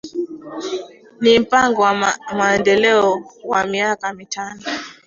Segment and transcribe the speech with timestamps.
[1.19, 1.93] Ni mpango wa
[2.35, 4.61] Maendeleo wa Miaka Mitano